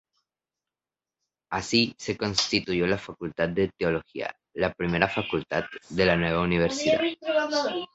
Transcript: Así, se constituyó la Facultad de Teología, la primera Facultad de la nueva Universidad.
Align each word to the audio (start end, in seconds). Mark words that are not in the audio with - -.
Así, 1.51 1.93
se 1.95 2.17
constituyó 2.17 2.87
la 2.87 2.97
Facultad 2.97 3.49
de 3.49 3.67
Teología, 3.77 4.33
la 4.55 4.73
primera 4.73 5.07
Facultad 5.07 5.65
de 5.91 6.05
la 6.07 6.15
nueva 6.17 6.41
Universidad. 6.41 6.99